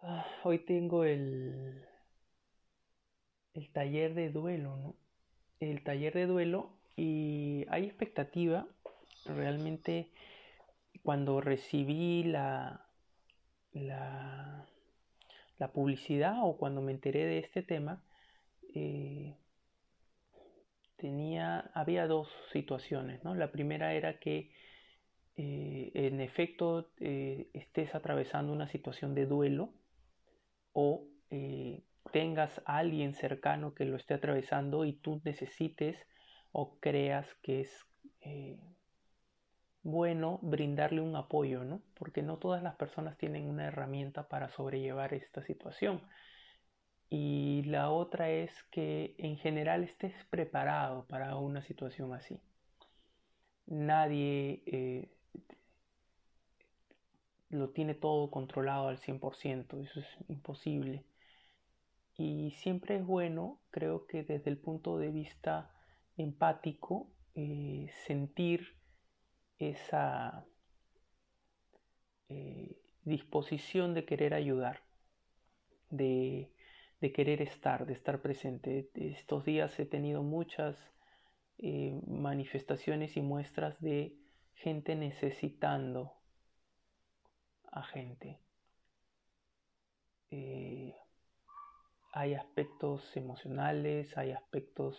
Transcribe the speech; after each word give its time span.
Ah, 0.00 0.26
hoy 0.44 0.58
tengo 0.60 1.04
el, 1.04 1.84
el 3.54 3.68
taller 3.72 4.14
de 4.14 4.30
duelo, 4.30 4.76
¿no? 4.76 4.94
El 5.60 5.82
taller 5.82 6.12
de 6.14 6.26
duelo 6.26 6.70
y 6.96 7.64
hay 7.70 7.84
expectativa. 7.84 8.66
Realmente 9.24 10.10
cuando 11.02 11.40
recibí 11.40 12.24
la, 12.24 12.86
la, 13.72 14.66
la 15.58 15.72
publicidad 15.72 16.36
o 16.42 16.56
cuando 16.58 16.82
me 16.82 16.92
enteré 16.92 17.24
de 17.26 17.38
este 17.38 17.62
tema, 17.62 18.02
eh, 18.74 19.34
tenía, 20.96 21.70
había 21.74 22.06
dos 22.06 22.28
situaciones, 22.52 23.22
¿no? 23.24 23.34
La 23.34 23.52
primera 23.52 23.94
era 23.94 24.18
que 24.18 24.50
eh, 25.36 25.90
en 25.94 26.20
efecto 26.20 26.88
eh, 27.00 27.48
estés 27.54 27.94
atravesando 27.94 28.52
una 28.52 28.68
situación 28.68 29.14
de 29.14 29.26
duelo 29.26 29.70
o 30.78 31.08
eh, 31.30 31.82
tengas 32.12 32.60
a 32.66 32.76
alguien 32.76 33.14
cercano 33.14 33.74
que 33.74 33.86
lo 33.86 33.96
esté 33.96 34.12
atravesando 34.12 34.84
y 34.84 34.92
tú 34.92 35.22
necesites 35.24 35.96
o 36.52 36.78
creas 36.80 37.26
que 37.42 37.62
es 37.62 37.70
bueno 39.82 40.38
brindarle 40.42 41.00
un 41.00 41.16
apoyo, 41.16 41.64
¿no? 41.64 41.80
Porque 41.94 42.22
no 42.22 42.36
todas 42.36 42.62
las 42.62 42.76
personas 42.76 43.16
tienen 43.16 43.48
una 43.48 43.68
herramienta 43.68 44.28
para 44.28 44.50
sobrellevar 44.50 45.14
esta 45.14 45.42
situación. 45.42 46.02
Y 47.08 47.62
la 47.66 47.88
otra 47.90 48.28
es 48.28 48.52
que 48.70 49.14
en 49.16 49.38
general 49.38 49.82
estés 49.82 50.12
preparado 50.28 51.06
para 51.06 51.36
una 51.36 51.62
situación 51.62 52.12
así. 52.12 52.38
Nadie 53.66 54.62
eh, 54.66 55.15
lo 57.58 57.70
tiene 57.70 57.94
todo 57.94 58.30
controlado 58.30 58.88
al 58.88 58.98
100%, 58.98 59.80
eso 59.82 60.00
es 60.00 60.06
imposible. 60.28 61.04
Y 62.16 62.52
siempre 62.52 62.96
es 62.96 63.04
bueno, 63.04 63.60
creo 63.70 64.06
que 64.06 64.22
desde 64.22 64.50
el 64.50 64.58
punto 64.58 64.98
de 64.98 65.10
vista 65.10 65.70
empático, 66.16 67.08
eh, 67.34 67.88
sentir 68.06 68.76
esa 69.58 70.46
eh, 72.28 72.76
disposición 73.04 73.94
de 73.94 74.04
querer 74.04 74.34
ayudar, 74.34 74.82
de, 75.90 76.50
de, 77.00 77.12
querer 77.12 77.42
estar, 77.42 77.86
de 77.86 77.92
estar 77.92 78.22
presente. 78.22 78.90
Estos 78.94 79.44
días 79.44 79.78
he 79.78 79.86
tenido 79.86 80.22
muchas 80.22 80.76
eh, 81.58 82.00
manifestaciones 82.06 83.16
y 83.16 83.22
muestras 83.22 83.80
de 83.80 84.14
gente 84.54 84.94
necesitando 84.94 86.14
a 87.76 87.82
gente. 87.82 88.40
Eh, 90.30 90.94
hay 92.12 92.34
aspectos 92.34 93.14
emocionales, 93.16 94.16
hay 94.16 94.32
aspectos, 94.32 94.96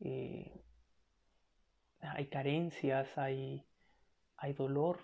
eh, 0.00 0.62
hay 2.00 2.28
carencias, 2.28 3.18
hay, 3.18 3.66
hay 4.36 4.52
dolor 4.52 5.00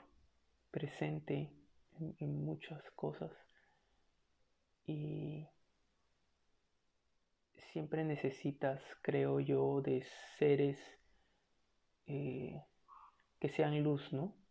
presente 0.70 1.52
en, 2.20 2.44
muchas 2.44 2.80
cosas 2.92 3.32
y 4.86 5.48
siempre 7.72 8.04
necesitas, 8.04 8.80
creo 9.02 9.40
yo, 9.40 9.82
de 9.82 10.06
seres 10.38 10.78
eh, 12.06 12.62
que 13.40 13.48
sean 13.48 13.82
luz, 13.82 14.12
¿no? 14.12 14.41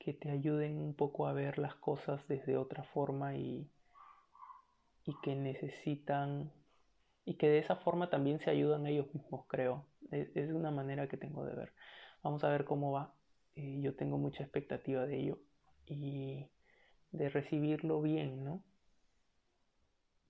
Que 0.00 0.14
te 0.14 0.30
ayuden 0.30 0.78
un 0.80 0.94
poco 0.94 1.28
a 1.28 1.34
ver 1.34 1.58
las 1.58 1.74
cosas 1.76 2.26
desde 2.26 2.56
otra 2.56 2.82
forma 2.84 3.36
y, 3.36 3.70
y 5.04 5.14
que 5.22 5.36
necesitan 5.36 6.50
y 7.26 7.34
que 7.34 7.48
de 7.48 7.58
esa 7.58 7.76
forma 7.76 8.08
también 8.08 8.40
se 8.40 8.50
ayudan 8.50 8.86
ellos 8.86 9.14
mismos, 9.14 9.44
creo. 9.46 9.86
Es, 10.10 10.50
una 10.50 10.70
manera 10.70 11.06
que 11.06 11.18
tengo 11.18 11.44
de 11.44 11.54
ver. 11.54 11.72
Vamos 12.22 12.42
a 12.42 12.48
ver 12.48 12.64
cómo 12.64 12.92
va. 12.92 13.14
Eh, 13.54 13.78
yo 13.80 13.94
tengo 13.94 14.16
mucha 14.16 14.42
expectativa 14.42 15.06
de 15.06 15.20
ello 15.20 15.38
y 15.86 16.48
de 17.12 17.28
recibirlo 17.28 18.00
bien, 18.00 18.42
¿no? 18.42 18.64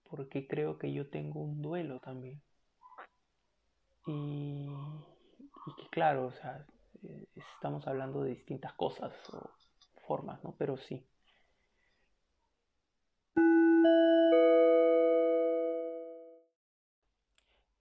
Porque 0.02 0.48
creo 0.48 0.78
que 0.78 0.92
yo 0.92 1.08
tengo 1.08 1.40
un 1.40 1.62
duelo 1.62 2.00
también. 2.00 2.42
Y, 4.06 4.68
y 4.68 5.74
que 5.76 5.88
claro, 5.90 6.26
o 6.26 6.32
sea, 6.32 6.66
estamos 7.54 7.86
hablando 7.86 8.22
de 8.22 8.30
distintas 8.30 8.72
cosas 8.74 9.12
o 9.32 9.50
formas, 10.06 10.42
¿no? 10.44 10.54
Pero 10.58 10.76
sí. 10.76 11.06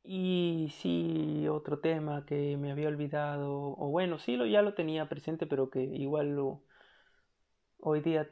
Y 0.03 0.69
sí, 0.81 1.47
otro 1.47 1.79
tema 1.79 2.25
que 2.25 2.57
me 2.57 2.71
había 2.71 2.87
olvidado, 2.87 3.75
o 3.77 3.89
bueno, 3.89 4.17
sí 4.19 4.35
lo, 4.37 4.45
ya 4.45 4.61
lo 4.63 4.73
tenía 4.73 5.07
presente, 5.07 5.45
pero 5.45 5.69
que 5.69 5.83
igual 5.83 6.35
lo, 6.35 6.63
hoy 7.79 8.01
día 8.01 8.29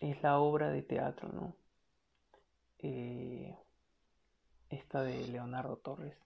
es 0.00 0.22
la 0.22 0.38
obra 0.38 0.70
de 0.70 0.82
teatro, 0.82 1.28
¿no? 1.32 1.56
Eh, 2.78 3.56
esta 4.68 5.02
de 5.02 5.26
Leonardo 5.28 5.76
Torres, 5.78 6.16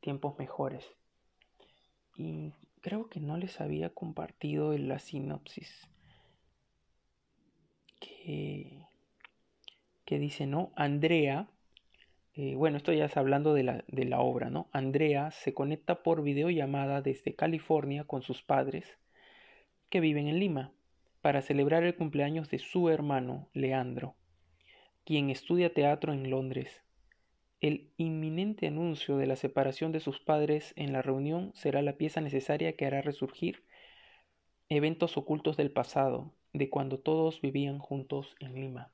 Tiempos 0.00 0.38
Mejores. 0.38 0.84
Y 2.16 2.52
creo 2.80 3.08
que 3.08 3.20
no 3.20 3.36
les 3.36 3.60
había 3.60 3.90
compartido 3.90 4.72
en 4.72 4.88
la 4.88 4.98
sinopsis 4.98 5.88
que, 8.00 8.86
que 10.04 10.18
dice, 10.18 10.46
¿no? 10.46 10.72
Andrea, 10.76 11.48
eh, 12.34 12.54
bueno, 12.54 12.76
esto 12.76 12.92
ya 12.92 13.06
es 13.06 13.16
hablando 13.16 13.54
de 13.54 13.62
la, 13.62 13.84
de 13.88 14.04
la 14.04 14.20
obra, 14.20 14.50
¿no? 14.50 14.68
Andrea 14.72 15.30
se 15.30 15.54
conecta 15.54 16.02
por 16.02 16.22
videollamada 16.22 17.02
desde 17.02 17.34
California 17.34 18.04
con 18.04 18.22
sus 18.22 18.42
padres 18.42 18.98
que 19.90 20.00
viven 20.00 20.28
en 20.28 20.38
Lima 20.38 20.72
para 21.22 21.42
celebrar 21.42 21.82
el 21.82 21.96
cumpleaños 21.96 22.50
de 22.50 22.58
su 22.58 22.88
hermano, 22.88 23.48
Leandro, 23.52 24.14
quien 25.04 25.30
estudia 25.30 25.72
teatro 25.72 26.12
en 26.12 26.30
Londres. 26.30 26.85
El 27.60 27.90
inminente 27.96 28.66
anuncio 28.66 29.16
de 29.16 29.26
la 29.26 29.36
separación 29.36 29.92
de 29.92 30.00
sus 30.00 30.20
padres 30.20 30.72
en 30.76 30.92
la 30.92 31.02
reunión 31.02 31.52
será 31.54 31.82
la 31.82 31.96
pieza 31.96 32.20
necesaria 32.20 32.76
que 32.76 32.86
hará 32.86 33.00
resurgir 33.00 33.64
eventos 34.68 35.16
ocultos 35.16 35.56
del 35.56 35.70
pasado, 35.70 36.32
de 36.52 36.68
cuando 36.70 36.98
todos 36.98 37.40
vivían 37.40 37.78
juntos 37.78 38.34
en 38.40 38.54
Lima. 38.54 38.92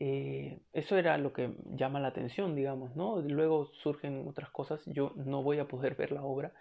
Eh, 0.00 0.60
eso 0.72 0.96
era 0.96 1.18
lo 1.18 1.32
que 1.32 1.54
llama 1.76 2.00
la 2.00 2.08
atención, 2.08 2.56
digamos, 2.56 2.96
¿no? 2.96 3.20
Luego 3.20 3.66
surgen 3.82 4.26
otras 4.26 4.50
cosas, 4.50 4.82
yo 4.86 5.12
no 5.16 5.42
voy 5.42 5.58
a 5.58 5.68
poder 5.68 5.94
ver 5.94 6.10
la 6.10 6.24
obra, 6.24 6.54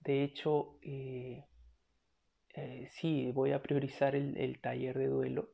de 0.00 0.24
hecho, 0.24 0.78
eh, 0.82 1.44
eh, 2.54 2.88
sí, 2.92 3.30
voy 3.32 3.52
a 3.52 3.62
priorizar 3.62 4.14
el, 4.16 4.36
el 4.36 4.60
taller 4.60 4.98
de 4.98 5.06
duelo. 5.08 5.50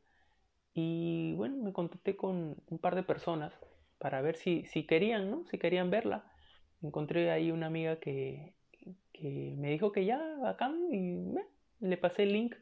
Y 0.75 1.35
bueno, 1.35 1.57
me 1.59 1.73
contacté 1.73 2.17
con 2.17 2.57
un 2.69 2.79
par 2.79 2.95
de 2.95 3.03
personas 3.03 3.53
para 3.99 4.21
ver 4.21 4.37
si, 4.37 4.65
si 4.67 4.87
querían, 4.87 5.31
¿no? 5.31 5.45
Si 5.51 5.59
querían 5.59 5.91
verla. 5.91 6.25
Encontré 6.83 7.31
ahí 7.31 7.51
una 7.51 7.67
amiga 7.67 7.99
que, 7.99 8.55
que 9.13 9.55
me 9.57 9.71
dijo 9.71 9.93
que 9.93 10.05
ya, 10.05 10.21
acá 10.49 10.71
y 10.93 11.35
le 11.81 11.97
pasé 11.97 12.25
el 12.25 12.33
link 12.33 12.55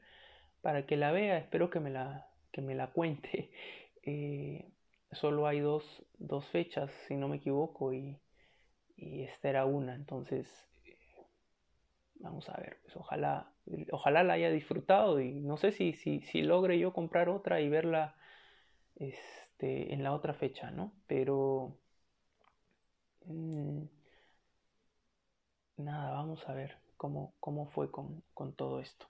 para 0.62 0.86
que 0.86 0.96
la 0.96 1.12
vea. 1.12 1.38
Espero 1.38 1.70
que 1.70 1.80
me 1.80 1.90
la, 1.90 2.28
que 2.52 2.62
me 2.62 2.74
la 2.74 2.88
cuente. 2.88 3.50
Eh, 4.06 4.70
solo 5.12 5.46
hay 5.46 5.60
dos, 5.60 5.82
dos, 6.18 6.46
fechas, 6.48 6.92
si 7.08 7.16
no 7.16 7.26
me 7.26 7.36
equivoco, 7.36 7.94
y, 7.94 8.20
y 8.98 9.22
esta 9.22 9.48
era 9.48 9.64
una. 9.64 9.94
Entonces, 9.94 10.46
vamos 12.16 12.46
a 12.50 12.56
ver, 12.60 12.78
pues 12.82 12.94
ojalá, 12.96 13.50
ojalá 13.92 14.22
la 14.24 14.34
haya 14.34 14.50
disfrutado 14.50 15.22
y 15.22 15.40
no 15.40 15.56
sé 15.56 15.72
si, 15.72 15.94
si, 15.94 16.20
si 16.20 16.42
logre 16.42 16.78
yo 16.78 16.92
comprar 16.92 17.30
otra 17.30 17.62
y 17.62 17.70
verla. 17.70 18.14
Este, 19.64 19.94
en 19.94 20.02
la 20.02 20.12
otra 20.12 20.34
fecha, 20.34 20.70
¿no? 20.70 20.92
Pero... 21.06 21.78
Mm, 23.28 23.88
nada, 25.76 26.10
vamos 26.10 26.42
a 26.48 26.52
ver 26.52 26.76
cómo, 26.96 27.34
cómo 27.38 27.66
fue 27.70 27.88
con, 27.90 28.24
con 28.34 28.54
todo 28.54 28.80
esto. 28.80 29.06